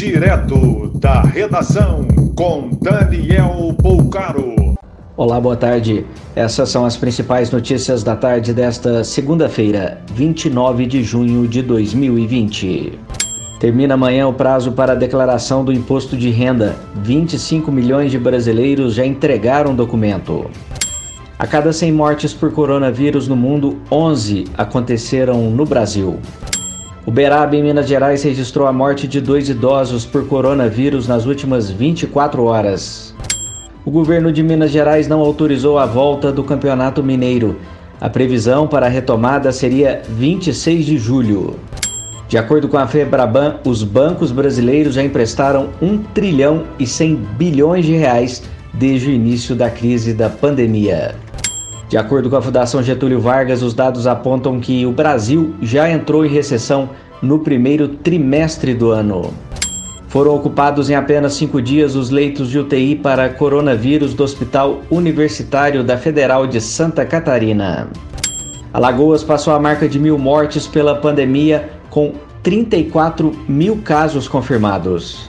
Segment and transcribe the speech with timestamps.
[0.00, 4.74] Direto da redação com Daniel Poucaro.
[5.14, 6.06] Olá, boa tarde.
[6.34, 12.98] Essas são as principais notícias da tarde desta segunda-feira, 29 de junho de 2020.
[13.60, 16.76] Termina amanhã o prazo para a declaração do imposto de renda.
[17.02, 20.50] 25 milhões de brasileiros já entregaram o documento.
[21.38, 26.18] A cada 100 mortes por coronavírus no mundo, 11 aconteceram no Brasil.
[27.06, 32.44] Uberaba, em Minas Gerais, registrou a morte de dois idosos por coronavírus nas últimas 24
[32.44, 33.14] horas.
[33.86, 37.56] O governo de Minas Gerais não autorizou a volta do Campeonato Mineiro.
[37.98, 41.56] A previsão para a retomada seria 26 de julho.
[42.28, 47.86] De acordo com a Febraban, os bancos brasileiros já emprestaram 1 trilhão e 100 bilhões
[47.86, 48.42] de reais
[48.74, 51.14] desde o início da crise da pandemia.
[51.90, 56.24] De acordo com a Fundação Getúlio Vargas, os dados apontam que o Brasil já entrou
[56.24, 56.90] em recessão
[57.20, 59.34] no primeiro trimestre do ano.
[60.06, 65.82] Foram ocupados em apenas cinco dias os leitos de UTI para coronavírus do Hospital Universitário
[65.82, 67.88] da Federal de Santa Catarina.
[68.72, 72.12] Alagoas passou a marca de mil mortes pela pandemia, com
[72.44, 75.28] 34 mil casos confirmados.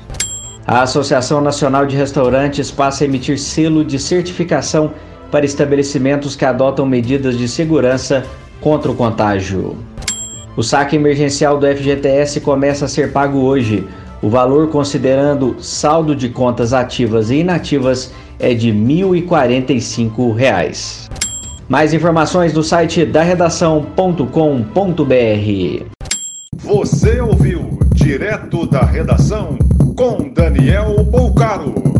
[0.67, 4.91] A Associação Nacional de Restaurantes passa a emitir selo de certificação
[5.31, 8.25] para estabelecimentos que adotam medidas de segurança
[8.59, 9.77] contra o contágio.
[10.55, 13.87] O saque emergencial do FGTS começa a ser pago hoje.
[14.21, 21.09] O valor, considerando saldo de contas ativas e inativas, é de R$ 1.045.
[21.69, 25.85] Mais informações no site da redação.com.br.
[26.57, 29.57] Você ouviu direto da redação
[29.95, 31.90] com Daniel Bolcaro.